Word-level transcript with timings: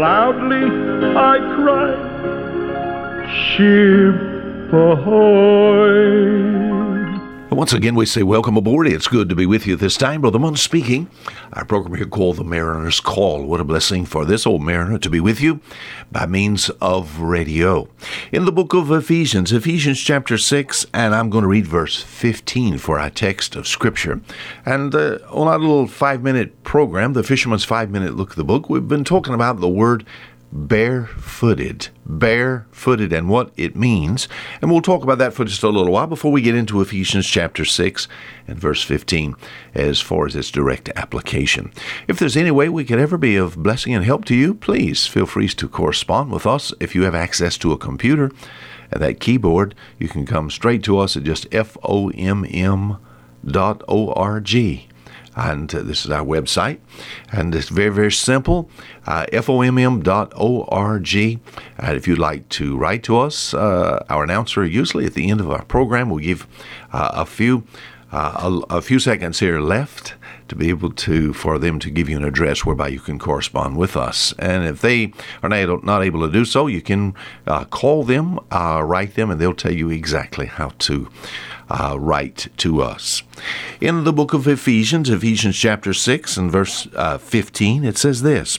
Loudly 0.00 0.64
I 1.14 1.36
cried, 1.56 2.08
Ship 3.28 4.72
ahoy! 4.72 6.50
Once 7.60 7.74
again, 7.74 7.94
we 7.94 8.06
say 8.06 8.22
welcome 8.22 8.56
aboard. 8.56 8.86
It's 8.86 9.06
good 9.06 9.28
to 9.28 9.34
be 9.34 9.44
with 9.44 9.66
you 9.66 9.76
this 9.76 9.98
time. 9.98 10.22
Brother 10.22 10.38
Munn 10.38 10.56
speaking. 10.56 11.10
Our 11.52 11.66
program 11.66 11.94
here 11.94 12.06
called 12.06 12.36
The 12.36 12.44
Mariner's 12.44 13.00
Call. 13.00 13.44
What 13.44 13.60
a 13.60 13.64
blessing 13.64 14.06
for 14.06 14.24
this 14.24 14.46
old 14.46 14.62
mariner 14.62 14.98
to 14.98 15.10
be 15.10 15.20
with 15.20 15.42
you 15.42 15.60
by 16.10 16.24
means 16.24 16.70
of 16.80 17.20
radio. 17.20 17.86
In 18.32 18.46
the 18.46 18.52
book 18.52 18.72
of 18.72 18.90
Ephesians, 18.90 19.52
Ephesians 19.52 20.00
chapter 20.00 20.38
6, 20.38 20.86
and 20.94 21.14
I'm 21.14 21.28
going 21.28 21.42
to 21.42 21.48
read 21.48 21.66
verse 21.66 22.00
15 22.00 22.78
for 22.78 22.98
our 22.98 23.10
text 23.10 23.56
of 23.56 23.68
Scripture. 23.68 24.22
And 24.64 24.94
uh, 24.94 25.18
on 25.28 25.46
our 25.46 25.58
little 25.58 25.86
five 25.86 26.22
minute 26.22 26.59
program, 26.70 27.14
the 27.14 27.24
Fisherman's 27.24 27.64
Five 27.64 27.90
Minute 27.90 28.14
Look 28.14 28.30
at 28.30 28.36
the 28.36 28.44
Book, 28.44 28.70
we've 28.70 28.86
been 28.86 29.02
talking 29.02 29.34
about 29.34 29.58
the 29.58 29.68
word 29.68 30.06
barefooted, 30.52 31.88
barefooted, 32.06 33.12
and 33.12 33.28
what 33.28 33.50
it 33.56 33.74
means. 33.74 34.28
And 34.62 34.70
we'll 34.70 34.80
talk 34.80 35.02
about 35.02 35.18
that 35.18 35.34
for 35.34 35.44
just 35.44 35.64
a 35.64 35.68
little 35.68 35.92
while 35.92 36.06
before 36.06 36.30
we 36.30 36.42
get 36.42 36.54
into 36.54 36.80
Ephesians 36.80 37.26
chapter 37.26 37.64
6 37.64 38.06
and 38.46 38.56
verse 38.56 38.84
15 38.84 39.34
as 39.74 40.00
far 40.00 40.26
as 40.26 40.36
its 40.36 40.52
direct 40.52 40.88
application. 40.94 41.72
If 42.06 42.20
there's 42.20 42.36
any 42.36 42.52
way 42.52 42.68
we 42.68 42.84
could 42.84 43.00
ever 43.00 43.18
be 43.18 43.34
of 43.34 43.60
blessing 43.60 43.92
and 43.92 44.04
help 44.04 44.24
to 44.26 44.36
you, 44.36 44.54
please 44.54 45.08
feel 45.08 45.26
free 45.26 45.48
to 45.48 45.68
correspond 45.68 46.30
with 46.30 46.46
us. 46.46 46.72
If 46.78 46.94
you 46.94 47.02
have 47.02 47.16
access 47.16 47.58
to 47.58 47.72
a 47.72 47.78
computer 47.78 48.30
and 48.92 49.02
that 49.02 49.18
keyboard, 49.18 49.74
you 49.98 50.06
can 50.06 50.24
come 50.24 50.52
straight 50.52 50.84
to 50.84 50.98
us 50.98 51.16
at 51.16 51.24
just 51.24 51.50
fomm 51.50 53.00
dot 53.44 53.82
org 53.88 54.89
and 55.40 55.74
uh, 55.74 55.82
this 55.82 56.04
is 56.04 56.10
our 56.10 56.24
website. 56.24 56.78
And 57.32 57.54
it's 57.54 57.68
very, 57.68 57.90
very 57.90 58.12
simple 58.12 58.68
uh, 59.06 59.26
fomm.org. 59.32 61.14
And 61.78 61.96
if 61.96 62.06
you'd 62.06 62.18
like 62.18 62.48
to 62.50 62.76
write 62.76 63.02
to 63.04 63.18
us, 63.18 63.54
uh, 63.54 64.04
our 64.08 64.24
announcer 64.24 64.64
usually 64.64 65.06
at 65.06 65.14
the 65.14 65.30
end 65.30 65.40
of 65.40 65.50
our 65.50 65.64
program 65.64 66.10
will 66.10 66.18
give 66.18 66.46
uh, 66.92 67.10
a 67.14 67.26
few. 67.26 67.64
Uh, 68.12 68.60
a, 68.68 68.78
a 68.78 68.82
few 68.82 68.98
seconds 68.98 69.38
here 69.38 69.60
left 69.60 70.14
to 70.48 70.56
be 70.56 70.68
able 70.68 70.90
to 70.90 71.32
for 71.32 71.60
them 71.60 71.78
to 71.78 71.88
give 71.88 72.08
you 72.08 72.16
an 72.16 72.24
address 72.24 72.66
whereby 72.66 72.88
you 72.88 72.98
can 72.98 73.20
correspond 73.20 73.76
with 73.76 73.96
us. 73.96 74.34
And 74.36 74.64
if 74.64 74.80
they 74.80 75.12
are 75.44 75.48
not, 75.48 76.02
able 76.02 76.26
to 76.26 76.32
do 76.32 76.44
so, 76.44 76.66
you 76.66 76.82
can 76.82 77.14
uh, 77.46 77.66
call 77.66 78.02
them, 78.02 78.40
uh, 78.50 78.82
write 78.84 79.14
them, 79.14 79.30
and 79.30 79.40
they'll 79.40 79.54
tell 79.54 79.72
you 79.72 79.90
exactly 79.90 80.46
how 80.46 80.72
to 80.80 81.08
uh, 81.70 82.28
to 82.56 82.82
us. 82.82 83.22
In 83.80 84.04
the 84.04 84.12
book 84.12 84.34
of 84.34 84.46
Ephesians, 84.46 85.08
Ephesians 85.08 85.56
chapter 85.56 85.94
6 85.94 86.36
and 86.36 86.50
verse 86.50 86.88
uh, 86.94 87.18
15, 87.18 87.84
it 87.84 87.96
says 87.96 88.22
this. 88.22 88.58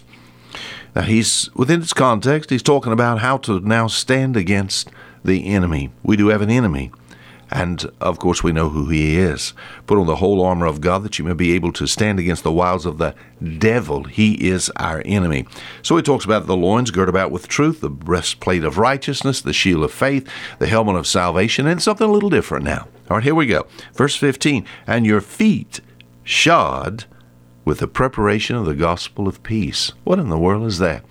Now, 0.96 1.04
he's 1.04 1.50
within 1.56 1.82
its 1.82 1.94
context, 1.94 2.50
he's 2.50 2.64
talking 2.64 2.92
about 2.92 3.20
how 3.20 3.38
to 3.40 3.60
now 3.62 3.88
stand 3.88 4.36
against 4.36 4.90
the 5.24 5.46
enemy. 5.48 5.92
We 6.04 6.18
do 6.18 6.28
have 6.28 6.42
an 6.42 6.50
enemy. 6.50 6.92
And 7.54 7.92
of 8.00 8.18
course, 8.18 8.44
we 8.44 8.54
know 8.54 8.70
who 8.70 8.88
he 8.88 9.18
is. 9.18 9.54
Put 9.86 9.98
on 9.98 10.08
the 10.08 10.16
whole 10.16 10.42
armor 10.42 10.66
of 10.66 10.80
God 10.80 11.04
that 11.04 11.20
you 11.20 11.26
may 11.26 11.34
be 11.34 11.52
able 11.52 11.74
to 11.74 11.86
stand 11.86 12.18
against 12.18 12.44
the 12.44 12.52
wiles 12.52 12.86
of 12.86 12.98
the 12.98 13.14
devil. 13.58 14.06
He 14.06 14.50
is 14.50 14.72
our 14.78 15.02
enemy. 15.04 15.46
So 15.82 15.98
he 15.98 16.02
talks 16.02 16.24
about 16.24 16.48
the 16.48 16.56
loins 16.56 16.92
girt 16.92 17.10
about 17.10 17.30
with 17.30 17.50
truth, 17.50 17.82
the 17.82 17.90
breastplate 17.90 18.64
of 18.64 18.78
righteousness, 18.78 19.42
the 19.42 19.52
shield 19.52 19.84
of 19.84 19.92
faith, 19.92 20.30
the 20.60 20.68
helmet 20.68 20.96
of 20.96 21.08
salvation, 21.08 21.68
and 21.68 21.82
something 21.82 22.08
a 22.08 22.12
little 22.12 22.30
different 22.30 22.64
now. 22.64 22.88
All 23.12 23.18
right, 23.18 23.26
here 23.26 23.36
we 23.36 23.46
go. 23.46 23.68
Verse 23.94 24.16
15 24.16 24.66
And 24.88 25.06
your 25.06 25.20
feet 25.20 25.82
shod 26.24 27.04
with 27.66 27.80
the 27.80 27.88
preparation 27.90 28.56
of 28.56 28.66
the 28.66 28.74
gospel 28.74 29.28
of 29.28 29.44
peace. 29.44 29.92
What 30.06 30.18
in 30.18 30.30
the 30.30 30.38
world 30.38 30.66
is 30.66 30.78
that? 30.78 31.04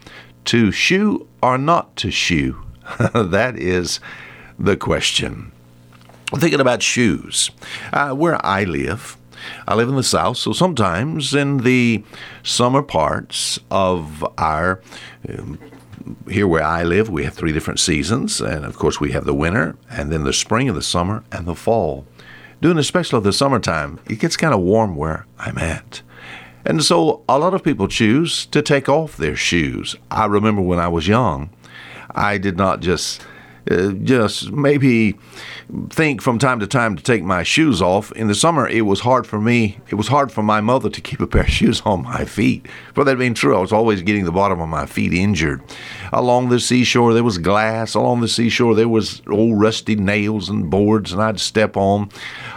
To 0.46 0.72
shoe 0.72 1.28
or 1.42 1.58
not 1.58 1.96
to 1.96 2.10
shoe? 2.10 2.64
that 3.12 3.58
is 3.58 4.00
the 4.58 4.78
question 4.78 5.52
I'm 6.32 6.40
thinking 6.40 6.58
about 6.58 6.82
shoes. 6.82 7.50
Uh, 7.92 8.14
where 8.14 8.42
I 8.46 8.64
live, 8.64 9.18
I 9.68 9.74
live 9.74 9.90
in 9.90 9.96
the 9.96 10.02
South, 10.02 10.38
so 10.38 10.54
sometimes 10.54 11.34
in 11.34 11.58
the 11.58 12.02
summer 12.42 12.82
parts 12.82 13.58
of 13.70 14.24
our 14.38 14.80
um, 15.28 15.58
here 16.28 16.46
where 16.46 16.62
I 16.62 16.82
live, 16.82 17.08
we 17.08 17.24
have 17.24 17.34
three 17.34 17.52
different 17.52 17.80
seasons, 17.80 18.40
and 18.40 18.64
of 18.64 18.76
course 18.76 19.00
we 19.00 19.12
have 19.12 19.24
the 19.24 19.34
winter, 19.34 19.76
and 19.90 20.12
then 20.12 20.24
the 20.24 20.32
spring 20.32 20.68
and 20.68 20.76
the 20.76 20.82
summer 20.82 21.24
and 21.32 21.46
the 21.46 21.54
fall. 21.54 22.06
During 22.60 22.78
especially 22.78 23.20
the 23.20 23.32
summertime, 23.32 24.00
it 24.08 24.20
gets 24.20 24.36
kind 24.36 24.52
of 24.52 24.60
warm 24.60 24.96
where 24.96 25.26
I'm 25.38 25.58
at. 25.58 26.02
And 26.64 26.84
so 26.84 27.22
a 27.28 27.38
lot 27.38 27.54
of 27.54 27.64
people 27.64 27.88
choose 27.88 28.44
to 28.46 28.60
take 28.60 28.88
off 28.88 29.16
their 29.16 29.36
shoes. 29.36 29.96
I 30.10 30.26
remember 30.26 30.60
when 30.60 30.78
I 30.78 30.88
was 30.88 31.08
young, 31.08 31.50
I 32.14 32.36
did 32.38 32.56
not 32.56 32.80
just 32.80 33.24
uh, 33.70 33.92
just 33.92 34.52
maybe 34.52 35.18
think 35.90 36.22
from 36.22 36.38
time 36.38 36.60
to 36.60 36.66
time 36.66 36.96
to 36.96 37.02
take 37.02 37.22
my 37.22 37.42
shoes 37.42 37.82
off. 37.82 38.12
In 38.12 38.28
the 38.28 38.34
summer, 38.34 38.68
it 38.68 38.82
was 38.82 39.00
hard 39.00 39.26
for 39.26 39.40
me. 39.40 39.78
It 39.88 39.94
was 39.96 40.08
hard 40.08 40.30
for 40.32 40.42
my 40.42 40.60
mother 40.60 40.90
to 40.90 41.00
keep 41.00 41.20
a 41.20 41.26
pair 41.26 41.42
of 41.42 41.48
shoes 41.48 41.82
on 41.84 42.02
my 42.02 42.24
feet. 42.24 42.66
For 42.94 43.04
that 43.04 43.18
being 43.18 43.34
true, 43.34 43.56
I 43.56 43.60
was 43.60 43.72
always 43.72 44.02
getting 44.02 44.24
the 44.24 44.32
bottom 44.32 44.60
of 44.60 44.68
my 44.68 44.86
feet 44.86 45.12
injured. 45.12 45.62
Along 46.12 46.48
the 46.48 46.60
seashore, 46.60 47.14
there 47.14 47.24
was 47.24 47.38
glass. 47.38 47.94
Along 47.94 48.20
the 48.20 48.28
seashore, 48.28 48.74
there 48.74 48.88
was 48.88 49.22
old 49.28 49.60
rusty 49.60 49.96
nails 49.96 50.48
and 50.48 50.70
boards, 50.70 51.12
and 51.12 51.22
I'd 51.22 51.40
step 51.40 51.76
on. 51.76 52.10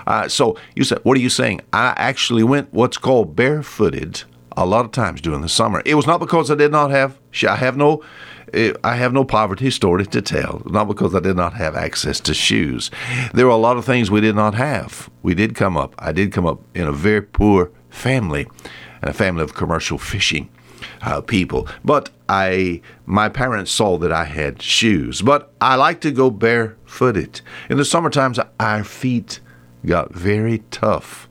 Uh, 0.08 0.28
so 0.28 0.58
you 0.76 0.84
said, 0.84 1.00
what 1.04 1.18
are 1.18 1.22
you 1.22 1.30
saying? 1.30 1.62
I 1.72 1.94
actually 1.98 2.44
went 2.44 2.74
what's 2.74 2.98
called 2.98 3.36
barefooted 3.36 4.24
a 4.56 4.66
lot 4.66 4.86
of 4.86 4.92
times 4.92 5.22
during 5.22 5.42
the 5.42 5.50
summer. 5.50 5.82
It 5.86 5.96
was 5.96 6.08
not 6.08 6.20
because 6.20 6.52
I 6.52 6.56
did 6.56 6.72
not 6.72 6.92
have. 6.92 7.18
I 7.48 7.56
have 7.56 7.78
no 7.78 8.04
it, 8.52 8.78
I 8.84 8.96
have 8.96 9.14
no 9.14 9.24
poverty 9.24 9.70
story 9.70 10.06
to 10.08 10.22
tell, 10.22 10.62
not 10.66 10.88
because 10.88 11.16
I 11.16 11.20
did 11.20 11.36
not 11.36 11.54
have 11.54 11.76
access 11.76 12.20
to 12.22 12.34
shoes. 12.34 12.92
There 13.34 13.46
were 13.46 13.52
a 13.52 13.58
lot 13.58 13.78
of 13.78 13.86
things 13.86 14.12
we 14.12 14.22
did 14.22 14.36
not 14.36 14.56
have. 14.56 15.10
We 15.22 15.36
did 15.36 15.56
come 15.56 15.78
up, 15.78 15.96
I 16.00 16.12
did 16.12 16.32
come 16.32 16.46
up 16.46 16.62
in 16.74 16.88
a 16.88 16.92
very 16.92 17.22
poor 17.22 17.72
family, 17.90 18.48
and 19.02 19.10
a 19.10 19.14
family 19.14 19.44
of 19.44 19.54
commercial 19.54 19.98
fishing. 19.98 20.50
Uh, 21.02 21.22
people. 21.22 21.68
But 21.84 22.10
I, 22.30 22.82
my 23.06 23.30
parents 23.30 23.72
saw 23.72 23.98
that 23.98 24.12
I 24.12 24.24
had 24.26 24.62
shoes. 24.62 25.22
But 25.22 25.54
I 25.60 25.76
like 25.76 26.02
to 26.02 26.12
go 26.12 26.30
barefooted. 26.30 27.42
In 27.70 27.78
the 27.78 27.86
summer 27.86 28.10
times, 28.10 28.40
our 28.60 28.84
feet 28.84 29.40
got 29.86 30.14
very 30.14 30.60
tough. 30.72 31.30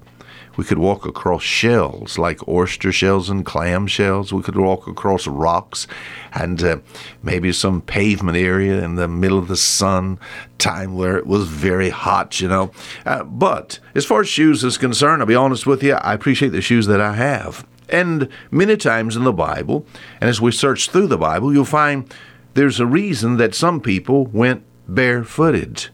We 0.57 0.65
could 0.65 0.79
walk 0.79 1.07
across 1.07 1.43
shells 1.43 2.19
like 2.19 2.47
oyster 2.47 2.93
shells 2.93 3.31
and 3.31 3.45
clam 3.45 3.87
shells. 3.87 4.33
We 4.33 4.43
could 4.43 4.57
walk 4.57 4.87
across 4.87 5.27
rocks 5.27 5.87
and 6.33 6.63
uh, 6.63 6.79
maybe 7.23 7.53
some 7.53 7.81
pavement 7.81 8.37
area 8.37 8.83
in 8.85 8.97
the 8.97 9.09
middle 9.09 9.39
of 9.39 9.49
the 9.49 9.57
sun, 9.57 10.19
time 10.59 10.95
where 10.95 11.17
it 11.17 11.27
was 11.27 11.49
very 11.49 11.91
hot, 11.91 12.41
you 12.41 12.49
know. 12.49 12.71
Uh, 13.07 13.25
but 13.25 13.79
as 13.95 14.05
far 14.05 14.21
as 14.21 14.29
shoes 14.29 14.63
is 14.63 14.79
concerned, 14.79 15.23
I'll 15.23 15.27
be 15.27 15.35
honest 15.35 15.67
with 15.67 15.83
you, 15.83 15.95
I 15.95 16.15
appreciate 16.15 16.51
the 16.51 16.61
shoes 16.61 16.87
that 16.87 17.01
I 17.01 17.15
have. 17.15 17.67
And 17.89 18.29
many 18.51 18.77
times 18.77 19.17
in 19.17 19.25
the 19.25 19.33
Bible, 19.33 19.87
and 20.21 20.31
as 20.31 20.41
we 20.41 20.51
search 20.51 20.91
through 20.91 21.09
the 21.09 21.19
Bible, 21.19 21.53
you'll 21.53 21.65
find 21.65 22.13
there's 22.55 22.81
a 22.81 22.87
reason 22.87 23.37
that 23.39 23.55
some 23.55 23.81
people 23.81 24.27
went 24.27 24.65
barefooted. 24.89 25.89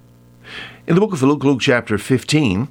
In 0.87 0.95
the 0.95 1.01
book 1.01 1.13
of 1.13 1.23
Luke, 1.23 1.45
Luke 1.45 1.61
chapter 1.61 1.99
15, 1.99 2.69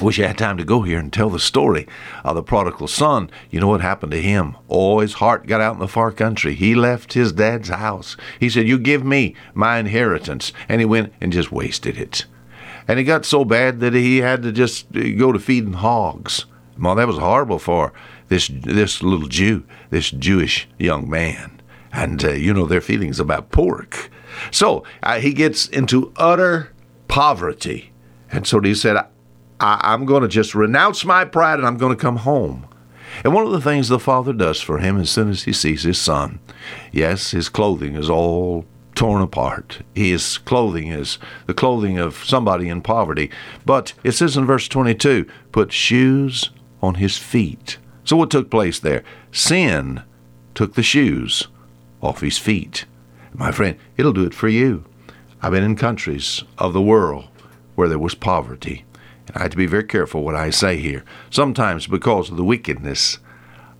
Wish 0.00 0.18
I 0.18 0.28
had 0.28 0.38
time 0.38 0.56
to 0.56 0.64
go 0.64 0.82
here 0.82 0.98
and 0.98 1.12
tell 1.12 1.28
the 1.28 1.38
story 1.38 1.86
of 2.24 2.34
the 2.34 2.42
prodigal 2.42 2.88
son. 2.88 3.30
You 3.50 3.60
know 3.60 3.68
what 3.68 3.82
happened 3.82 4.12
to 4.12 4.22
him? 4.22 4.56
Oh, 4.68 5.00
his 5.00 5.14
heart 5.14 5.46
got 5.46 5.60
out 5.60 5.74
in 5.74 5.80
the 5.80 5.88
far 5.88 6.10
country. 6.10 6.54
He 6.54 6.74
left 6.74 7.12
his 7.12 7.32
dad's 7.32 7.68
house. 7.68 8.16
He 8.38 8.48
said, 8.48 8.66
You 8.66 8.78
give 8.78 9.04
me 9.04 9.34
my 9.52 9.78
inheritance. 9.78 10.52
And 10.70 10.80
he 10.80 10.86
went 10.86 11.12
and 11.20 11.32
just 11.32 11.52
wasted 11.52 11.98
it. 11.98 12.24
And 12.88 12.98
it 12.98 13.04
got 13.04 13.26
so 13.26 13.44
bad 13.44 13.80
that 13.80 13.92
he 13.92 14.18
had 14.18 14.42
to 14.42 14.52
just 14.52 14.90
go 14.92 15.32
to 15.32 15.38
feeding 15.38 15.74
hogs. 15.74 16.46
Well, 16.78 16.94
that 16.94 17.06
was 17.06 17.18
horrible 17.18 17.58
for 17.58 17.92
this, 18.28 18.48
this 18.48 19.02
little 19.02 19.28
Jew, 19.28 19.64
this 19.90 20.10
Jewish 20.10 20.66
young 20.78 21.10
man. 21.10 21.60
and 21.92 22.24
uh, 22.24 22.30
you 22.30 22.54
know 22.54 22.66
their 22.66 22.80
feelings 22.80 23.20
about 23.20 23.50
pork. 23.50 24.10
So 24.50 24.84
uh, 25.02 25.20
he 25.20 25.34
gets 25.34 25.68
into 25.68 26.12
utter 26.16 26.72
poverty. 27.08 27.92
And 28.32 28.46
so 28.46 28.60
he 28.60 28.74
said, 28.74 29.04
I, 29.60 29.94
am 29.94 30.06
going 30.06 30.22
to 30.22 30.28
just 30.28 30.54
renounce 30.54 31.04
my 31.04 31.24
pride 31.24 31.58
and 31.58 31.66
I'm 31.66 31.76
going 31.76 31.94
to 31.94 32.00
come 32.00 32.16
home. 32.16 32.66
And 33.24 33.34
one 33.34 33.44
of 33.44 33.52
the 33.52 33.60
things 33.60 33.88
the 33.88 33.98
father 33.98 34.32
does 34.32 34.60
for 34.60 34.78
him 34.78 34.98
as 34.98 35.10
soon 35.10 35.28
as 35.28 35.42
he 35.42 35.52
sees 35.52 35.82
his 35.82 35.98
son, 35.98 36.40
yes, 36.92 37.32
his 37.32 37.48
clothing 37.48 37.94
is 37.94 38.08
all 38.08 38.64
torn 38.94 39.22
apart. 39.22 39.80
His 39.94 40.38
clothing 40.38 40.88
is 40.88 41.18
the 41.46 41.54
clothing 41.54 41.98
of 41.98 42.24
somebody 42.24 42.68
in 42.68 42.80
poverty. 42.82 43.30
But 43.66 43.92
it 44.04 44.12
says 44.12 44.36
in 44.36 44.46
verse 44.46 44.68
22 44.68 45.26
put 45.52 45.72
shoes 45.72 46.50
on 46.82 46.94
his 46.96 47.18
feet. 47.18 47.78
So 48.04 48.16
what 48.16 48.30
took 48.30 48.50
place 48.50 48.78
there? 48.78 49.02
Sin 49.32 50.02
took 50.54 50.74
the 50.74 50.82
shoes 50.82 51.48
off 52.00 52.20
his 52.20 52.38
feet. 52.38 52.86
My 53.32 53.52
friend, 53.52 53.76
it'll 53.96 54.12
do 54.12 54.24
it 54.24 54.34
for 54.34 54.48
you. 54.48 54.84
I've 55.42 55.52
been 55.52 55.64
in 55.64 55.76
countries 55.76 56.44
of 56.58 56.72
the 56.72 56.82
world 56.82 57.28
where 57.74 57.88
there 57.88 57.98
was 57.98 58.14
poverty. 58.14 58.84
And 59.32 59.38
I 59.38 59.42
have 59.42 59.52
to 59.52 59.56
be 59.56 59.66
very 59.66 59.84
careful 59.84 60.24
what 60.24 60.34
I 60.34 60.50
say 60.50 60.78
here. 60.78 61.04
Sometimes 61.30 61.86
because 61.86 62.30
of 62.30 62.36
the 62.36 62.44
wickedness 62.44 63.18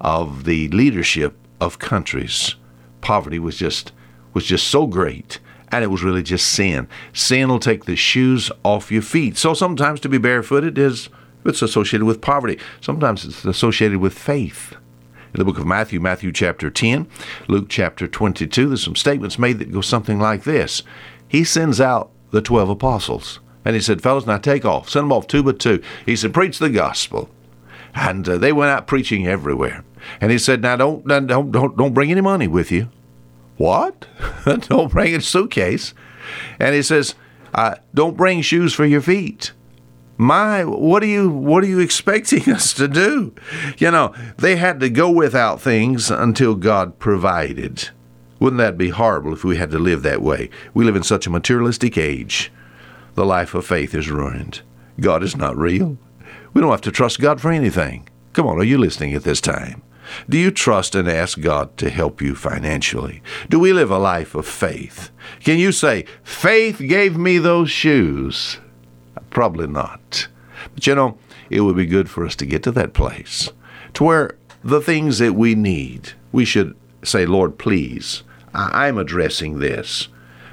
of 0.01 0.45
the 0.45 0.69
leadership 0.69 1.37
of 1.61 1.81
countries, 1.81 2.55
poverty 3.01 3.41
was 3.41 3.57
just 3.57 3.93
was 4.33 4.45
just 4.45 4.69
so 4.69 4.87
great 4.87 5.41
and 5.73 5.83
it 5.83 5.89
was 5.89 6.05
really 6.05 6.23
just 6.23 6.49
sin. 6.49 6.87
Sin 7.13 7.49
will 7.49 7.59
take 7.59 7.85
the 7.85 7.97
shoes 7.97 8.53
off 8.63 8.93
your 8.93 9.03
feet. 9.03 9.37
So 9.37 9.55
sometimes 9.55 9.99
to 10.01 10.09
be 10.09 10.19
barefooted 10.19 10.79
is 10.79 11.09
it's 11.45 11.63
associated 11.63 12.05
with 12.05 12.21
poverty. 12.21 12.59
Sometimes 12.81 13.25
it's 13.25 13.45
associated 13.45 13.99
with 13.99 14.17
faith. 14.17 14.77
In 15.35 15.39
the 15.39 15.45
book 15.45 15.59
of 15.59 15.67
Matthew, 15.67 15.99
Matthew 15.99 16.31
chapter 16.31 16.71
10, 16.71 17.09
Luke 17.49 17.67
chapter 17.69 18.07
22, 18.07 18.69
there's 18.69 18.85
some 18.85 18.97
statements 18.97 19.39
made 19.39 19.59
that 19.59 19.73
go 19.73 19.81
something 19.81 20.21
like 20.21 20.45
this. 20.45 20.85
He 21.27 21.43
sends 21.43 21.81
out 21.81 22.13
the 22.31 22.41
12 22.41 22.69
apostles. 22.69 23.41
And 23.65 23.75
he 23.75 23.81
said, 23.81 24.03
Fellas, 24.03 24.27
now 24.27 24.39
take 24.39 24.65
off. 24.65 24.89
Send 24.89 25.05
them 25.05 25.13
off 25.13 25.27
two 25.27 25.43
by 25.43 25.53
two. 25.53 25.83
He 26.07 26.17
said, 26.17 26.33
Preach 26.33 26.59
the 26.59 26.71
gospel. 26.71 27.29
And 27.95 28.29
uh, 28.29 28.39
they 28.39 28.53
went 28.53 28.71
out 28.71 28.87
preaching 28.87 29.27
everywhere. 29.27 29.85
And 30.21 30.31
he 30.31 30.39
said, 30.39 30.63
Now 30.63 30.77
don't, 30.77 31.07
don't, 31.07 31.27
don't, 31.27 31.77
don't 31.77 31.95
bring 31.95 32.11
any 32.11 32.21
money 32.21 32.49
with 32.49 32.71
you. 32.71 32.89
What? 33.57 34.07
don't 34.69 34.91
bring 34.91 35.15
a 35.15 35.21
suitcase. 35.21 35.93
And 36.59 36.75
he 36.75 36.83
says, 36.83 37.15
uh, 37.55 37.75
Don't 37.95 38.17
bring 38.17 38.41
shoes 38.43 38.73
for 38.73 38.87
your 38.87 39.03
feet. 39.03 39.53
My, 40.17 40.67
what 40.67 41.03
are 41.03 41.07
you 41.07 41.31
what 41.31 41.65
are 41.65 41.69
you 41.69 41.79
expecting 41.79 42.53
us 42.55 42.75
to 42.75 42.89
do? 42.89 43.35
You 43.79 43.91
know, 43.91 44.15
they 44.37 44.57
had 44.57 44.81
to 44.81 44.91
go 44.91 45.11
without 45.11 45.61
things 45.61 46.11
until 46.11 46.55
God 46.55 46.99
provided. 46.99 47.89
Wouldn't 48.39 48.59
that 48.59 48.79
be 48.79 48.91
horrible 48.91 49.35
if 49.35 49.45
we 49.45 49.57
had 49.57 49.71
to 49.71 49.79
live 49.79 50.03
that 50.03 50.23
way? 50.23 50.49
We 50.73 50.85
live 50.85 50.97
in 50.97 51.03
such 51.03 51.27
a 51.27 51.31
materialistic 51.31 51.99
age 51.99 52.51
the 53.15 53.27
life 53.27 53.55
of 53.55 53.67
faith 53.67 53.95
is 53.95 54.11
ruined. 54.11 54.63
God 55.01 55.23
is 55.23 55.37
not 55.37 55.57
real. 55.57 55.99
We 56.53 56.61
don't 56.61 56.71
have 56.71 56.81
to 56.83 56.91
trust 56.91 57.21
God 57.21 57.41
for 57.41 57.51
anything. 57.51 58.09
Come 58.33 58.47
on, 58.47 58.59
are 58.59 58.65
you 58.65 58.79
listening 58.79 59.15
at 59.15 59.25
this 59.25 59.41
time? 59.41 59.83
Do 60.29 60.39
you 60.39 60.51
trust 60.51 60.95
and 60.95 61.09
ask 61.09 61.41
God 61.41 61.77
to 61.77 61.91
help 61.91 62.21
you 62.21 62.35
financially? 62.35 63.23
Do 63.49 63.59
we 63.59 63.73
live 63.73 63.91
a 63.91 63.99
life 63.99 64.35
of 64.35 64.47
faith? 64.47 65.11
Can 65.41 65.59
you 65.59 65.73
say, 65.73 66.05
Faith 66.25 66.79
gave 66.79 67.17
me 67.17 67.39
those 67.39 67.71
shoes? 67.71 68.59
Probably 69.31 69.67
not. 69.67 70.27
But 70.75 70.87
you 70.87 70.95
know, 70.95 71.19
it 71.49 71.61
would 71.61 71.77
be 71.77 71.87
good 71.87 72.11
for 72.11 72.25
us 72.25 72.35
to 72.37 72.47
get 72.47 72.63
to 72.65 72.73
that 72.73 72.93
place 72.93 73.51
to 73.95 74.05
where 74.05 74.37
the 74.63 74.81
things 74.81 75.19
that 75.19 75.35
we 75.35 75.55
need, 75.55 76.13
we 76.33 76.45
should 76.45 76.77
say, 77.03 77.27
Lord, 77.27 77.59
please, 77.59 78.23
I'm 78.53 78.99
addressing 78.99 79.59
this. 79.59 80.09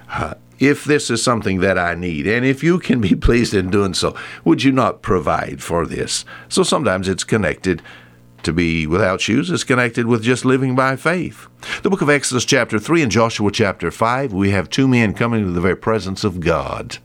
Uh, 0.10 0.36
if 0.60 0.84
this 0.84 1.10
is 1.10 1.24
something 1.24 1.60
that 1.60 1.78
I 1.78 1.96
need, 1.96 2.28
and 2.28 2.46
if 2.46 2.64
you 2.64 2.80
can 2.80 3.02
be 3.02 3.16
pleased 3.28 3.54
in 3.54 3.70
doing 3.70 3.94
so, 3.94 4.16
would 4.44 4.64
you 4.64 4.72
not 4.72 5.02
provide 5.02 5.62
for 5.62 5.86
this? 5.86 6.26
So 6.50 6.64
sometimes 6.64 7.08
it's 7.08 7.24
connected 7.24 7.82
to 8.44 8.54
be 8.54 8.88
without 8.88 9.20
shoes 9.20 9.50
is 9.50 9.64
connected 9.64 10.06
with 10.06 10.24
just 10.24 10.46
living 10.46 10.76
by 10.76 10.96
faith. 10.96 11.48
The 11.84 11.90
book 11.90 12.02
of 12.02 12.10
Exodus, 12.10 12.46
chapter 12.46 12.80
3, 12.80 13.04
and 13.04 13.12
Joshua, 13.12 13.52
chapter 13.52 13.92
5, 13.92 14.32
we 14.32 14.52
have 14.52 14.70
two 14.70 14.88
men 14.88 15.14
coming 15.14 15.44
to 15.44 15.52
the 15.52 15.60
very 15.60 15.76
presence 15.76 16.24
of 16.24 16.40
God. 16.40 17.00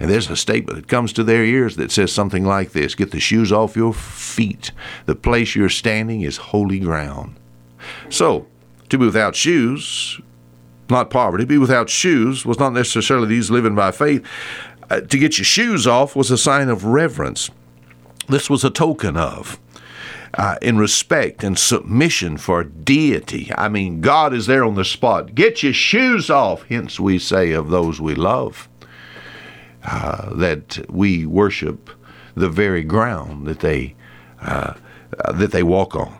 And 0.00 0.10
there's 0.10 0.28
a 0.28 0.36
statement 0.36 0.76
that 0.76 0.88
comes 0.88 1.12
to 1.12 1.22
their 1.22 1.44
ears 1.44 1.76
that 1.76 1.92
says 1.92 2.12
something 2.12 2.44
like 2.44 2.72
this 2.72 2.94
Get 2.94 3.12
the 3.12 3.20
shoes 3.20 3.52
off 3.52 3.76
your 3.76 3.94
feet. 3.94 4.72
The 5.06 5.14
place 5.14 5.54
you're 5.54 5.68
standing 5.68 6.22
is 6.22 6.36
holy 6.36 6.80
ground. 6.80 7.36
So, 8.08 8.46
to 8.88 8.98
be 8.98 9.04
without 9.04 9.36
shoes 9.36 10.20
not 10.88 11.10
poverty. 11.10 11.44
Be 11.44 11.58
without 11.58 11.88
shoes 11.88 12.44
was 12.44 12.58
not 12.58 12.72
necessarily 12.72 13.28
these 13.28 13.50
living 13.50 13.74
by 13.74 13.90
faith. 13.90 14.24
Uh, 14.90 15.00
to 15.00 15.18
get 15.18 15.38
your 15.38 15.44
shoes 15.44 15.86
off 15.86 16.14
was 16.14 16.30
a 16.30 16.38
sign 16.38 16.68
of 16.68 16.84
reverence. 16.84 17.50
This 18.28 18.50
was 18.50 18.64
a 18.64 18.70
token 18.70 19.16
of. 19.16 19.58
Uh, 20.36 20.56
in 20.60 20.76
respect 20.78 21.44
and 21.44 21.56
submission 21.56 22.36
for 22.36 22.64
deity. 22.64 23.52
I 23.56 23.68
mean, 23.68 24.00
God 24.00 24.34
is 24.34 24.46
there 24.46 24.64
on 24.64 24.74
the 24.74 24.84
spot. 24.84 25.36
Get 25.36 25.62
your 25.62 25.72
shoes 25.72 26.28
off. 26.28 26.64
Hence, 26.64 26.98
we 26.98 27.20
say 27.20 27.52
of 27.52 27.70
those 27.70 28.00
we 28.00 28.16
love 28.16 28.68
uh, 29.84 30.34
that 30.34 30.84
we 30.90 31.24
worship 31.24 31.90
the 32.34 32.48
very 32.48 32.82
ground 32.82 33.46
that 33.46 33.60
they 33.60 33.94
uh, 34.40 34.74
that 35.32 35.52
they 35.52 35.62
walk 35.62 35.94
on. 35.94 36.18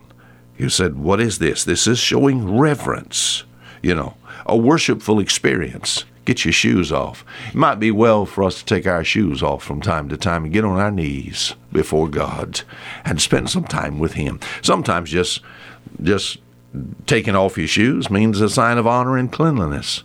You 0.57 0.69
said, 0.69 0.97
"What 0.97 1.21
is 1.21 1.39
this? 1.39 1.65
This 1.65 1.87
is 1.87 1.99
showing 1.99 2.57
reverence." 2.57 3.45
You 3.83 3.95
know, 3.95 4.17
a 4.47 4.57
worshipful 4.57 5.19
experience. 5.19 6.05
Get 6.25 6.45
your 6.45 6.53
shoes 6.53 6.91
off. 6.91 7.25
It 7.49 7.55
might 7.55 7.79
be 7.79 7.91
well 7.91 8.25
for 8.25 8.45
us 8.45 8.59
to 8.59 8.65
take 8.65 8.87
our 8.87 9.05
shoes 9.05 9.43
off 9.43 9.63
from 9.63 9.83
time 9.83 10.09
to 10.09 10.17
time 10.17 10.45
and 10.45 10.53
get 10.53 10.65
on 10.65 10.81
our 10.81 10.91
knees 10.91 11.55
before 11.71 12.09
God 12.09 12.63
and 13.05 13.21
spend 13.21 13.51
some 13.51 13.65
time 13.65 13.99
with 13.99 14.15
Him. 14.15 14.41
Sometimes 14.63 15.11
just 15.11 15.41
just 16.03 16.39
taking 17.07 17.37
off 17.37 17.59
your 17.59 17.69
shoes 17.69 18.11
means 18.11 18.41
a 18.41 18.49
sign 18.49 18.79
of 18.79 18.87
honor 18.87 19.17
and 19.17 19.31
cleanliness. 19.31 20.03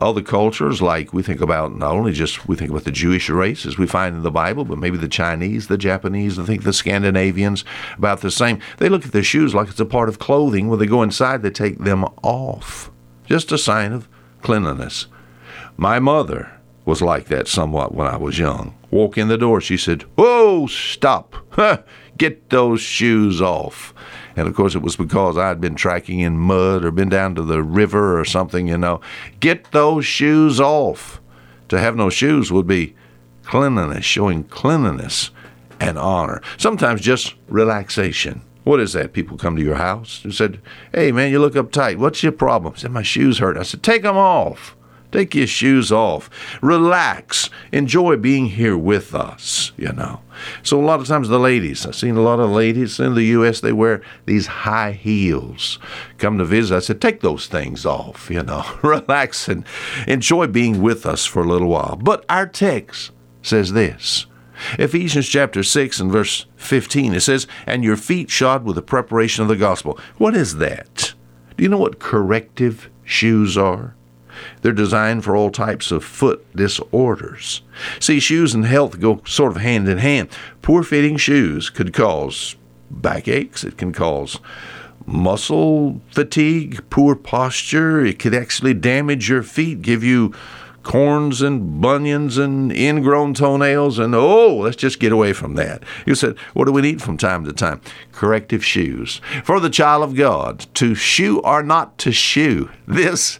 Other 0.00 0.22
cultures, 0.22 0.80
like 0.80 1.12
we 1.12 1.22
think 1.22 1.40
about 1.40 1.76
not 1.76 1.92
only 1.92 2.12
just 2.12 2.46
we 2.46 2.54
think 2.54 2.70
about 2.70 2.84
the 2.84 2.92
Jewish 2.92 3.28
race 3.28 3.66
as 3.66 3.78
we 3.78 3.86
find 3.86 4.14
in 4.14 4.22
the 4.22 4.30
Bible, 4.30 4.64
but 4.64 4.78
maybe 4.78 4.96
the 4.96 5.08
Chinese, 5.08 5.66
the 5.66 5.78
Japanese, 5.78 6.38
I 6.38 6.44
think 6.44 6.62
the 6.62 6.72
Scandinavians, 6.72 7.64
about 7.98 8.20
the 8.20 8.30
same. 8.30 8.60
They 8.78 8.88
look 8.88 9.04
at 9.04 9.12
their 9.12 9.24
shoes 9.24 9.54
like 9.54 9.68
it's 9.68 9.80
a 9.80 9.84
part 9.84 10.08
of 10.08 10.20
clothing. 10.20 10.68
When 10.68 10.78
they 10.78 10.86
go 10.86 11.02
inside, 11.02 11.42
they 11.42 11.50
take 11.50 11.78
them 11.78 12.04
off 12.22 12.91
just 13.32 13.50
a 13.50 13.56
sign 13.56 13.94
of 13.94 14.06
cleanliness. 14.42 15.06
My 15.78 15.98
mother 15.98 16.60
was 16.84 17.00
like 17.00 17.28
that 17.28 17.48
somewhat 17.48 17.94
when 17.94 18.06
I 18.06 18.18
was 18.18 18.38
young. 18.38 18.74
Walk 18.90 19.16
in 19.16 19.28
the 19.28 19.38
door, 19.38 19.58
she 19.58 19.78
said, 19.78 20.02
Whoa, 20.18 20.66
stop! 20.66 21.36
Get 22.18 22.50
those 22.50 22.82
shoes 22.82 23.40
off. 23.40 23.94
And 24.36 24.46
of 24.46 24.54
course, 24.54 24.74
it 24.74 24.82
was 24.82 24.96
because 24.96 25.38
I'd 25.38 25.62
been 25.62 25.76
tracking 25.76 26.20
in 26.20 26.36
mud 26.36 26.84
or 26.84 26.90
been 26.90 27.08
down 27.08 27.34
to 27.36 27.42
the 27.42 27.62
river 27.62 28.20
or 28.20 28.26
something, 28.26 28.68
you 28.68 28.76
know. 28.76 29.00
Get 29.40 29.70
those 29.70 30.04
shoes 30.04 30.60
off. 30.60 31.18
To 31.70 31.78
have 31.78 31.96
no 31.96 32.10
shoes 32.10 32.52
would 32.52 32.66
be 32.66 32.94
cleanliness, 33.44 34.04
showing 34.04 34.44
cleanliness 34.44 35.30
and 35.80 35.98
honor. 35.98 36.42
Sometimes 36.58 37.00
just 37.00 37.34
relaxation. 37.48 38.42
What 38.64 38.80
is 38.80 38.92
that? 38.92 39.12
People 39.12 39.36
come 39.36 39.56
to 39.56 39.62
your 39.62 39.76
house 39.76 40.22
and 40.24 40.34
said, 40.34 40.60
Hey, 40.92 41.10
man, 41.12 41.30
you 41.30 41.38
look 41.38 41.54
uptight. 41.54 41.96
What's 41.96 42.22
your 42.22 42.32
problem? 42.32 42.74
I 42.76 42.78
said, 42.78 42.92
My 42.92 43.02
shoes 43.02 43.38
hurt. 43.38 43.56
I 43.56 43.62
said, 43.62 43.82
Take 43.82 44.02
them 44.02 44.16
off. 44.16 44.76
Take 45.12 45.34
your 45.34 45.46
shoes 45.46 45.92
off. 45.92 46.30
Relax. 46.62 47.50
Enjoy 47.70 48.16
being 48.16 48.46
here 48.46 48.78
with 48.78 49.14
us, 49.14 49.72
you 49.76 49.92
know. 49.92 50.20
So, 50.62 50.80
a 50.80 50.84
lot 50.84 51.00
of 51.00 51.06
times, 51.06 51.28
the 51.28 51.38
ladies, 51.38 51.84
I've 51.84 51.94
seen 51.94 52.16
a 52.16 52.22
lot 52.22 52.40
of 52.40 52.50
ladies 52.50 52.98
in 52.98 53.14
the 53.14 53.24
U.S., 53.24 53.60
they 53.60 53.74
wear 53.74 54.02
these 54.24 54.46
high 54.46 54.92
heels. 54.92 55.78
Come 56.16 56.38
to 56.38 56.46
visit, 56.46 56.76
I 56.76 56.80
said, 56.80 57.00
Take 57.00 57.20
those 57.20 57.46
things 57.46 57.84
off, 57.84 58.30
you 58.30 58.42
know. 58.42 58.64
Relax 58.82 59.48
and 59.48 59.66
enjoy 60.08 60.46
being 60.46 60.80
with 60.80 61.04
us 61.04 61.26
for 61.26 61.42
a 61.42 61.48
little 61.48 61.68
while. 61.68 61.96
But 61.96 62.24
our 62.30 62.46
text 62.46 63.10
says 63.42 63.74
this 63.74 64.26
Ephesians 64.78 65.28
chapter 65.28 65.62
6 65.62 66.00
and 66.00 66.10
verse 66.10 66.46
15, 66.56 67.14
it 67.14 67.20
says, 67.20 67.46
And 67.66 67.84
your 67.84 67.96
feet 67.96 68.30
shod 68.30 68.64
with 68.64 68.76
the 68.76 68.82
preparation 68.82 69.42
of 69.42 69.48
the 69.48 69.56
gospel. 69.56 69.98
What 70.18 70.34
is 70.34 70.56
that? 70.56 71.14
Do 71.56 71.62
you 71.62 71.68
know 71.68 71.78
what 71.78 71.98
corrective 71.98 72.90
shoes 73.04 73.56
are? 73.56 73.94
They're 74.62 74.72
designed 74.72 75.24
for 75.24 75.36
all 75.36 75.50
types 75.50 75.90
of 75.90 76.04
foot 76.04 76.44
disorders. 76.56 77.62
See, 78.00 78.18
shoes 78.18 78.54
and 78.54 78.64
health 78.64 78.98
go 78.98 79.20
sort 79.26 79.56
of 79.56 79.62
hand 79.62 79.88
in 79.88 79.98
hand. 79.98 80.30
Poor 80.62 80.82
fitting 80.82 81.16
shoes 81.16 81.70
could 81.70 81.92
cause 81.92 82.56
backaches, 82.90 83.64
it 83.64 83.76
can 83.76 83.92
cause 83.92 84.38
muscle 85.06 86.00
fatigue, 86.10 86.82
poor 86.90 87.14
posture. 87.16 88.04
It 88.04 88.18
could 88.18 88.34
actually 88.34 88.74
damage 88.74 89.28
your 89.28 89.42
feet, 89.42 89.82
give 89.82 90.02
you 90.02 90.32
corns 90.82 91.42
and 91.42 91.80
bunions 91.80 92.38
and 92.38 92.72
ingrown 92.72 93.34
toenails, 93.34 93.98
and 93.98 94.14
oh, 94.14 94.56
let's 94.56 94.76
just 94.76 95.00
get 95.00 95.12
away 95.12 95.32
from 95.32 95.54
that. 95.54 95.82
You 96.06 96.14
said, 96.14 96.36
what 96.54 96.64
do 96.64 96.72
we 96.72 96.82
need 96.82 97.00
from 97.00 97.16
time 97.16 97.44
to 97.44 97.52
time? 97.52 97.80
Corrective 98.12 98.64
shoes. 98.64 99.20
For 99.44 99.60
the 99.60 99.70
child 99.70 100.02
of 100.02 100.14
God, 100.14 100.66
to 100.74 100.94
shoe 100.94 101.40
or 101.40 101.62
not 101.62 101.98
to 101.98 102.12
shoe. 102.12 102.70
This 102.86 103.38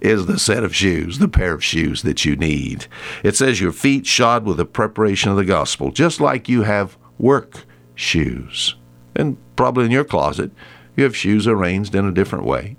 is 0.00 0.26
the 0.26 0.38
set 0.38 0.62
of 0.62 0.74
shoes, 0.74 1.18
the 1.18 1.28
pair 1.28 1.54
of 1.54 1.64
shoes 1.64 2.02
that 2.02 2.24
you 2.24 2.36
need. 2.36 2.86
It 3.22 3.36
says 3.36 3.60
your 3.60 3.72
feet 3.72 4.06
shod 4.06 4.44
with 4.44 4.58
the 4.58 4.66
preparation 4.66 5.30
of 5.30 5.36
the 5.36 5.44
gospel, 5.44 5.90
just 5.90 6.20
like 6.20 6.48
you 6.48 6.62
have 6.62 6.98
work 7.18 7.64
shoes. 7.94 8.76
And 9.16 9.38
probably 9.56 9.86
in 9.86 9.90
your 9.90 10.04
closet, 10.04 10.50
you 10.96 11.04
have 11.04 11.16
shoes 11.16 11.46
arranged 11.46 11.94
in 11.94 12.04
a 12.04 12.12
different 12.12 12.44
way. 12.44 12.76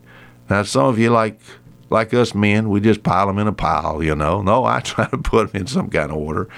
Now, 0.50 0.64
some 0.64 0.86
of 0.86 1.00
you 1.00 1.10
like 1.10 1.40
like 1.89 2.13
us 2.13 2.34
men, 2.34 2.70
we 2.70 2.80
just 2.80 3.04
pile 3.04 3.27
them 3.27 3.38
in 3.38 3.48
a 3.48 3.54
pile, 3.54 4.01
you 4.01 4.15
know. 4.15 4.42
No, 4.42 4.65
I 4.65 4.80
try 4.82 5.08
to 5.08 5.18
put 5.18 5.51
them 5.51 5.62
in 5.62 5.68
some 5.68 5.89
kind 5.89 6.12
of 6.12 6.18
order. 6.18 6.50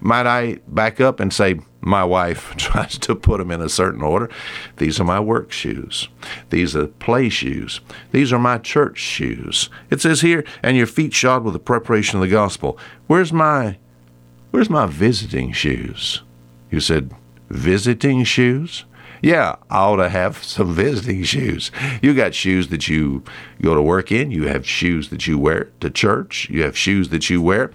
Might 0.00 0.26
I 0.26 0.58
back 0.68 1.00
up 1.00 1.20
and 1.20 1.32
say 1.32 1.60
my 1.80 2.04
wife 2.04 2.54
tries 2.56 2.98
to 2.98 3.14
put 3.14 3.38
them 3.38 3.50
in 3.50 3.60
a 3.60 3.68
certain 3.68 4.02
order? 4.02 4.30
These 4.78 5.00
are 5.00 5.04
my 5.04 5.20
work 5.20 5.52
shoes. 5.52 6.08
These 6.50 6.74
are 6.74 6.86
play 6.86 7.28
shoes. 7.28 7.80
These 8.12 8.32
are 8.32 8.38
my 8.38 8.58
church 8.58 8.98
shoes. 8.98 9.68
It 9.90 10.00
says 10.00 10.22
here, 10.22 10.44
and 10.62 10.76
your 10.76 10.86
feet 10.86 11.12
shod 11.12 11.44
with 11.44 11.52
the 11.52 11.60
preparation 11.60 12.18
of 12.18 12.22
the 12.22 12.28
gospel. 12.28 12.78
Where's 13.06 13.32
my 13.32 13.78
where's 14.50 14.70
my 14.70 14.86
visiting 14.86 15.52
shoes? 15.52 16.22
You 16.70 16.80
said 16.80 17.12
visiting 17.48 18.24
shoes? 18.24 18.84
Yeah, 19.22 19.56
I 19.68 19.78
ought 19.78 19.96
to 19.96 20.08
have 20.08 20.42
some 20.42 20.74
visiting 20.74 21.22
shoes. 21.24 21.70
You 22.00 22.14
got 22.14 22.34
shoes 22.34 22.68
that 22.68 22.88
you 22.88 23.22
go 23.60 23.74
to 23.74 23.82
work 23.82 24.10
in. 24.10 24.30
You 24.30 24.48
have 24.48 24.66
shoes 24.66 25.10
that 25.10 25.26
you 25.26 25.38
wear 25.38 25.70
to 25.80 25.90
church. 25.90 26.48
You 26.48 26.62
have 26.62 26.76
shoes 26.76 27.10
that 27.10 27.28
you 27.28 27.42
wear 27.42 27.70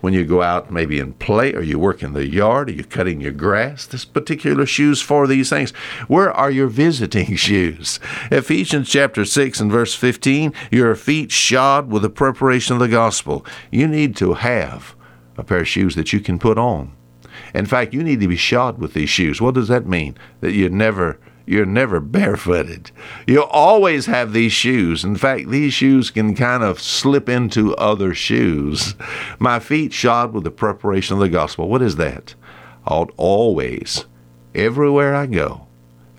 when 0.00 0.12
you 0.12 0.24
go 0.24 0.42
out 0.42 0.70
maybe 0.70 0.98
and 0.98 1.18
play 1.18 1.54
or 1.54 1.62
you 1.62 1.78
work 1.78 2.02
in 2.02 2.12
the 2.12 2.26
yard 2.26 2.68
or 2.68 2.72
you're 2.72 2.84
cutting 2.84 3.20
your 3.20 3.32
grass. 3.32 3.86
This 3.86 4.04
particular 4.04 4.66
shoes 4.66 5.00
for 5.00 5.26
these 5.26 5.50
things. 5.50 5.70
Where 6.08 6.32
are 6.32 6.50
your 6.50 6.68
visiting 6.68 7.36
shoes? 7.36 8.00
Ephesians 8.30 8.88
chapter 8.88 9.24
6 9.24 9.60
and 9.60 9.70
verse 9.70 9.94
15, 9.94 10.52
your 10.70 10.94
feet 10.94 11.30
shod 11.30 11.90
with 11.90 12.02
the 12.02 12.10
preparation 12.10 12.74
of 12.74 12.80
the 12.80 12.88
gospel. 12.88 13.44
You 13.70 13.86
need 13.86 14.16
to 14.16 14.34
have 14.34 14.94
a 15.36 15.44
pair 15.44 15.60
of 15.60 15.68
shoes 15.68 15.94
that 15.94 16.12
you 16.12 16.20
can 16.20 16.38
put 16.38 16.58
on 16.58 16.92
in 17.54 17.66
fact, 17.66 17.94
you 17.94 18.02
need 18.02 18.20
to 18.20 18.28
be 18.28 18.36
shod 18.36 18.78
with 18.78 18.94
these 18.94 19.10
shoes. 19.10 19.40
What 19.40 19.54
does 19.54 19.68
that 19.68 19.86
mean? 19.86 20.16
That 20.40 20.52
you're 20.52 20.70
never 20.70 21.18
you're 21.46 21.66
never 21.66 21.98
barefooted. 21.98 22.92
You'll 23.26 23.42
always 23.42 24.06
have 24.06 24.32
these 24.32 24.52
shoes. 24.52 25.02
In 25.02 25.16
fact, 25.16 25.48
these 25.48 25.74
shoes 25.74 26.10
can 26.10 26.36
kind 26.36 26.62
of 26.62 26.80
slip 26.80 27.28
into 27.28 27.74
other 27.74 28.14
shoes. 28.14 28.94
My 29.40 29.58
feet 29.58 29.92
shod 29.92 30.32
with 30.32 30.44
the 30.44 30.52
preparation 30.52 31.14
of 31.14 31.20
the 31.20 31.28
gospel. 31.28 31.68
What 31.68 31.82
is 31.82 31.96
that? 31.96 32.36
Ought 32.86 33.12
always, 33.16 34.04
everywhere 34.54 35.16
I 35.16 35.26
go, 35.26 35.66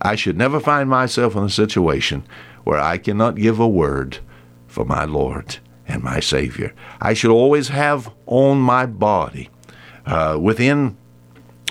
I 0.01 0.15
should 0.15 0.38
never 0.38 0.59
find 0.59 0.89
myself 0.89 1.35
in 1.35 1.43
a 1.43 1.50
situation 1.50 2.23
where 2.65 2.79
I 2.79 2.97
cannot 2.97 3.35
give 3.35 3.59
a 3.59 3.67
word 3.67 4.19
for 4.67 4.83
my 4.83 5.05
Lord 5.05 5.59
and 5.88 6.03
my 6.03 6.19
Savior. 6.19 6.73
I 7.00 7.13
should 7.13 7.31
always 7.31 7.69
have 7.69 8.11
on 8.25 8.59
my 8.59 8.85
body, 8.85 9.50
uh, 10.05 10.38
within 10.41 10.97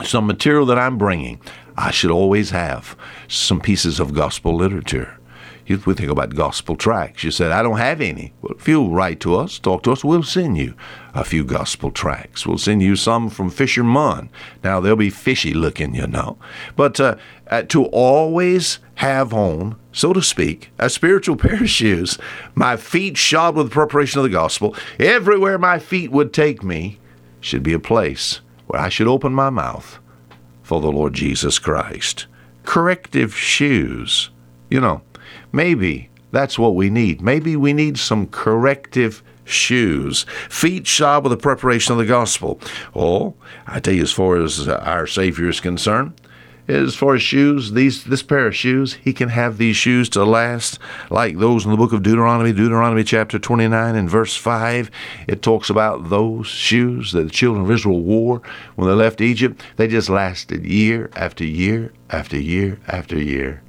some 0.05 0.27
material 0.27 0.67
that 0.67 0.79
I'm 0.79 0.99
bringing, 0.99 1.41
I 1.77 1.91
should 1.91 2.11
always 2.11 2.51
have 2.51 2.97
some 3.29 3.61
pieces 3.61 4.01
of 4.01 4.15
gospel 4.15 4.55
literature. 4.55 5.19
You 5.67 5.81
we 5.87 5.95
think 5.95 6.11
about 6.11 6.35
gospel 6.35 6.75
tracts. 6.75 7.23
You 7.23 7.31
said, 7.31 7.53
I 7.53 7.63
don't 7.63 7.79
have 7.79 8.01
any. 8.01 8.33
Well, 8.43 8.55
if 8.59 8.67
you'll 8.67 8.91
write 8.91 9.21
to 9.21 9.37
us, 9.37 9.59
talk 9.59 9.85
to 9.85 9.93
us, 9.93 10.03
we'll 10.03 10.25
send 10.25 10.59
you 10.59 10.75
a 11.15 11.23
few 11.23 11.45
gospel 11.45 11.93
tracts. 11.93 12.45
We'll 12.45 12.59
send 12.59 12.83
you 12.83 12.97
some 12.97 13.31
from 13.31 13.51
Fisher 13.51 13.85
Munn. 13.85 14.31
Now, 14.65 14.81
they'll 14.81 14.97
be 14.97 15.11
fishy 15.11 15.55
looking, 15.55 15.95
you 15.95 16.09
know. 16.09 16.39
But 16.75 16.99
uh, 16.99 17.17
uh, 17.47 17.63
to 17.69 17.85
always 17.85 18.81
have 18.97 19.33
on, 19.33 19.77
so 19.93 20.13
to 20.13 20.23
speak, 20.23 20.71
a 20.79 20.91
spiritual 20.91 21.37
pair 21.37 21.63
of 21.63 21.71
shoes, 21.71 22.19
my 22.57 22.77
feet 22.77 23.17
shod 23.17 23.55
with 23.55 23.67
the 23.67 23.73
preparation 23.73 24.19
of 24.19 24.25
the 24.25 24.31
gospel, 24.31 24.75
everywhere 24.99 25.57
my 25.57 25.79
feet 25.79 26.11
would 26.11 26.33
take 26.33 26.65
me 26.65 26.99
should 27.41 27.63
be 27.63 27.73
a 27.73 27.79
place 27.79 28.41
where 28.71 28.81
I 28.81 28.89
should 28.89 29.09
open 29.09 29.33
my 29.33 29.51
mouth 29.51 29.99
for 30.63 30.81
the 30.81 30.93
Lord 30.93 31.13
Jesus 31.13 31.59
Christ. 31.59 32.27
Corrective 32.65 33.35
shoes. 33.37 34.31
You 34.71 34.81
know, 34.81 35.03
maybe 35.51 36.09
that's 36.31 36.57
what 36.57 36.77
we 36.77 36.89
need. 36.89 37.21
Maybe 37.21 37.57
we 37.57 37.73
need 37.73 37.99
some 37.99 38.29
corrective 38.29 39.25
shoes, 39.45 40.25
feet 40.49 40.87
shod 40.87 41.25
with 41.25 41.33
the 41.33 41.37
preparation 41.37 41.93
of 41.93 41.99
the 41.99 42.07
gospel. 42.07 42.61
Oh, 42.95 43.35
I 43.67 43.81
tell 43.81 43.95
you, 43.95 44.03
as 44.03 44.13
far 44.13 44.37
as 44.37 44.69
our 44.69 45.09
Savior 45.09 45.49
is 45.49 45.59
concerned, 45.59 46.21
as 46.71 46.95
far 46.95 47.15
as 47.15 47.23
shoes, 47.23 47.73
these 47.73 48.05
this 48.05 48.23
pair 48.23 48.47
of 48.47 48.57
shoes, 48.57 48.95
he 48.95 49.13
can 49.13 49.29
have 49.29 49.59
these 49.59 49.77
shoes 49.77 50.09
to 50.11 50.25
last 50.25 50.79
like 51.11 51.39
those 51.39 51.65
in 51.65 51.71
the 51.71 51.77
book 51.77 51.93
of 51.93 52.03
Deuteronomy, 52.03 52.53
Deuteronomy 52.53 53.05
chapter 53.05 53.39
29 53.39 53.97
and 53.97 54.09
verse 54.09 54.37
5. 54.37 54.91
It 55.27 55.43
talks 55.43 55.69
about 55.69 56.09
those 56.11 56.47
shoes 56.47 57.13
that 57.13 57.25
the 57.25 57.31
children 57.31 57.65
of 57.65 57.71
Israel 57.71 58.01
wore 58.01 58.41
when 58.77 58.89
they 58.89 58.95
left 58.95 59.21
Egypt. 59.21 59.63
They 59.77 59.89
just 59.89 60.09
lasted 60.09 60.65
year 60.65 61.11
after 61.17 61.45
year 61.45 61.93
after 62.11 62.39
year 62.39 62.79
after 62.87 63.19
year. 63.19 63.63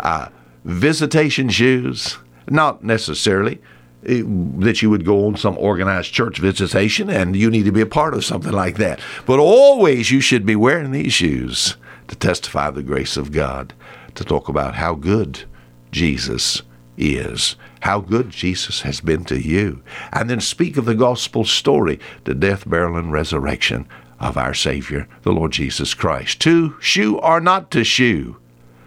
Uh, 0.00 0.28
visitation 0.64 1.48
shoes, 1.48 2.18
not 2.48 2.84
necessarily 2.84 3.60
eh, 4.06 4.22
that 4.58 4.82
you 4.82 4.90
would 4.90 5.04
go 5.04 5.26
on 5.26 5.36
some 5.36 5.58
organized 5.58 6.12
church 6.12 6.38
visitation 6.38 7.10
and 7.10 7.34
you 7.34 7.50
need 7.50 7.64
to 7.64 7.72
be 7.72 7.80
a 7.80 7.86
part 7.86 8.14
of 8.14 8.24
something 8.24 8.52
like 8.52 8.76
that. 8.76 9.00
But 9.26 9.40
always 9.40 10.12
you 10.12 10.20
should 10.20 10.46
be 10.46 10.54
wearing 10.56 10.92
these 10.92 11.12
shoes 11.12 11.76
to 12.08 12.16
testify 12.16 12.70
the 12.70 12.82
grace 12.82 13.16
of 13.16 13.32
God, 13.32 13.74
to 14.14 14.24
talk 14.24 14.48
about 14.48 14.74
how 14.74 14.94
good 14.94 15.44
Jesus 15.92 16.62
is, 16.96 17.56
how 17.80 18.00
good 18.00 18.30
Jesus 18.30 18.82
has 18.82 19.00
been 19.00 19.24
to 19.24 19.40
you, 19.40 19.82
and 20.12 20.28
then 20.30 20.40
speak 20.40 20.76
of 20.76 20.84
the 20.84 20.94
gospel 20.94 21.44
story, 21.44 22.00
the 22.24 22.34
death, 22.34 22.68
burial, 22.68 22.96
and 22.96 23.12
resurrection 23.12 23.88
of 24.18 24.36
our 24.36 24.54
Savior, 24.54 25.08
the 25.22 25.32
Lord 25.32 25.52
Jesus 25.52 25.94
Christ. 25.94 26.40
To 26.40 26.74
shoe 26.80 27.18
or 27.18 27.40
not 27.40 27.70
to 27.72 27.84
shoe. 27.84 28.36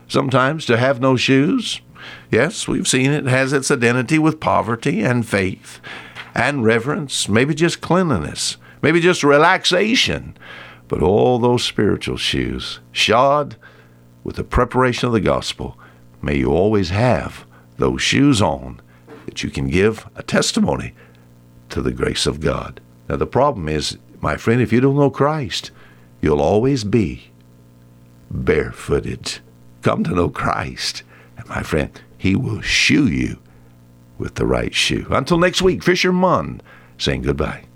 Sometimes 0.07 0.65
to 0.65 0.77
have 0.77 0.99
no 0.99 1.15
shoes, 1.15 1.81
yes, 2.31 2.67
we've 2.67 2.87
seen 2.87 3.11
it 3.11 3.25
has 3.25 3.53
its 3.53 3.69
identity 3.69 4.17
with 4.17 4.39
poverty 4.39 5.01
and 5.03 5.27
faith 5.27 5.79
and 6.33 6.63
reverence, 6.63 7.29
maybe 7.29 7.53
just 7.53 7.81
cleanliness, 7.81 8.57
maybe 8.81 8.99
just 8.99 9.23
relaxation. 9.23 10.35
But 10.89 11.01
all 11.01 11.39
those 11.39 11.63
spiritual 11.63 12.17
shoes, 12.17 12.79
shod 12.91 13.55
with 14.23 14.35
the 14.35 14.43
preparation 14.43 15.07
of 15.07 15.13
the 15.13 15.21
gospel, 15.21 15.77
may 16.21 16.37
you 16.37 16.51
always 16.51 16.89
have 16.89 17.45
those 17.77 18.01
shoes 18.01 18.41
on 18.41 18.81
that 19.25 19.43
you 19.43 19.49
can 19.49 19.69
give 19.69 20.09
a 20.15 20.23
testimony 20.23 20.93
to 21.69 21.81
the 21.81 21.93
grace 21.93 22.25
of 22.25 22.41
God. 22.41 22.81
Now, 23.07 23.15
the 23.15 23.27
problem 23.27 23.69
is, 23.69 23.97
my 24.19 24.35
friend, 24.35 24.61
if 24.61 24.73
you 24.73 24.81
don't 24.81 24.97
know 24.97 25.11
Christ, 25.11 25.71
you'll 26.21 26.41
always 26.41 26.83
be 26.83 27.29
barefooted. 28.31 29.39
Come 29.83 30.03
to 30.03 30.15
know 30.15 30.29
Christ. 30.29 31.03
And, 31.37 31.47
my 31.47 31.61
friend, 31.61 31.91
He 32.17 32.35
will 32.35 32.61
shoe 32.61 33.07
you 33.07 33.39
with 34.17 34.35
the 34.35 34.45
right 34.45 34.73
shoe. 34.73 35.05
Until 35.11 35.37
next 35.37 35.61
week, 35.61 35.83
Fisher 35.83 36.11
Munn 36.11 36.61
saying 36.97 37.21
goodbye. 37.21 37.68